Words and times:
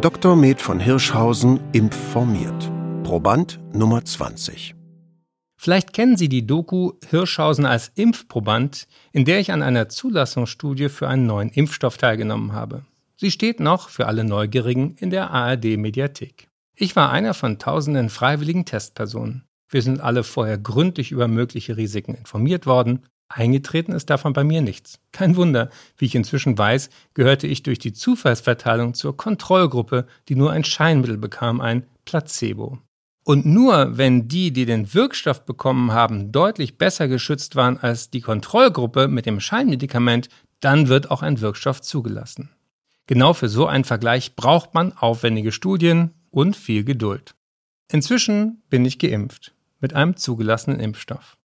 Dr. 0.00 0.34
Med 0.34 0.62
von 0.62 0.80
Hirschhausen 0.80 1.60
impformiert. 1.72 2.72
Proband 3.02 3.60
Nummer 3.74 4.02
20. 4.02 4.74
Vielleicht 5.58 5.92
kennen 5.92 6.16
Sie 6.16 6.30
die 6.30 6.46
Doku 6.46 6.92
Hirschhausen 7.10 7.66
als 7.66 7.92
Impfproband, 7.96 8.88
in 9.12 9.26
der 9.26 9.40
ich 9.40 9.52
an 9.52 9.60
einer 9.60 9.90
Zulassungsstudie 9.90 10.88
für 10.88 11.06
einen 11.06 11.26
neuen 11.26 11.50
Impfstoff 11.50 11.98
teilgenommen 11.98 12.54
habe. 12.54 12.86
Sie 13.16 13.30
steht 13.30 13.60
noch 13.60 13.90
für 13.90 14.06
alle 14.06 14.24
Neugierigen 14.24 14.94
in 14.94 15.10
der 15.10 15.32
ARD 15.32 15.76
Mediathek. 15.76 16.48
Ich 16.74 16.96
war 16.96 17.10
einer 17.10 17.34
von 17.34 17.58
tausenden 17.58 18.08
freiwilligen 18.08 18.64
Testpersonen. 18.64 19.44
Wir 19.68 19.82
sind 19.82 20.00
alle 20.00 20.24
vorher 20.24 20.56
gründlich 20.56 21.12
über 21.12 21.28
mögliche 21.28 21.76
Risiken 21.76 22.14
informiert 22.14 22.64
worden. 22.64 23.04
Eingetreten 23.32 23.92
ist 23.92 24.10
davon 24.10 24.32
bei 24.32 24.42
mir 24.42 24.60
nichts. 24.60 24.98
Kein 25.12 25.36
Wunder, 25.36 25.70
wie 25.96 26.06
ich 26.06 26.16
inzwischen 26.16 26.58
weiß, 26.58 26.90
gehörte 27.14 27.46
ich 27.46 27.62
durch 27.62 27.78
die 27.78 27.92
Zufallsverteilung 27.92 28.92
zur 28.94 29.16
Kontrollgruppe, 29.16 30.06
die 30.28 30.34
nur 30.34 30.50
ein 30.50 30.64
Scheinmittel 30.64 31.16
bekam, 31.16 31.60
ein 31.60 31.86
Placebo. 32.04 32.78
Und 33.22 33.46
nur 33.46 33.96
wenn 33.96 34.26
die, 34.26 34.52
die 34.52 34.66
den 34.66 34.92
Wirkstoff 34.92 35.46
bekommen 35.46 35.92
haben, 35.92 36.32
deutlich 36.32 36.76
besser 36.76 37.06
geschützt 37.06 37.54
waren 37.54 37.78
als 37.78 38.10
die 38.10 38.20
Kontrollgruppe 38.20 39.06
mit 39.06 39.26
dem 39.26 39.38
Scheinmedikament, 39.38 40.28
dann 40.58 40.88
wird 40.88 41.12
auch 41.12 41.22
ein 41.22 41.40
Wirkstoff 41.40 41.80
zugelassen. 41.80 42.50
Genau 43.06 43.32
für 43.32 43.48
so 43.48 43.66
einen 43.66 43.84
Vergleich 43.84 44.34
braucht 44.34 44.74
man 44.74 44.92
aufwendige 44.92 45.52
Studien 45.52 46.10
und 46.30 46.56
viel 46.56 46.82
Geduld. 46.82 47.36
Inzwischen 47.92 48.62
bin 48.70 48.84
ich 48.84 48.98
geimpft 48.98 49.54
mit 49.80 49.94
einem 49.94 50.16
zugelassenen 50.16 50.80
Impfstoff. 50.80 51.36